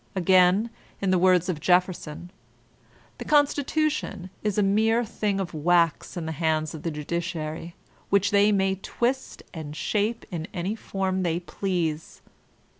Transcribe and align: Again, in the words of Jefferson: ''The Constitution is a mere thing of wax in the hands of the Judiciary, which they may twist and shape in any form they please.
Again, 0.15 0.71
in 0.99 1.11
the 1.11 1.19
words 1.19 1.47
of 1.47 1.59
Jefferson: 1.59 2.31
''The 3.19 3.27
Constitution 3.27 4.31
is 4.41 4.57
a 4.57 4.63
mere 4.63 5.05
thing 5.05 5.39
of 5.39 5.53
wax 5.53 6.17
in 6.17 6.25
the 6.25 6.31
hands 6.31 6.73
of 6.73 6.81
the 6.81 6.89
Judiciary, 6.89 7.75
which 8.09 8.31
they 8.31 8.51
may 8.51 8.73
twist 8.81 9.43
and 9.53 9.75
shape 9.75 10.25
in 10.31 10.47
any 10.55 10.73
form 10.75 11.21
they 11.21 11.39
please. 11.39 12.23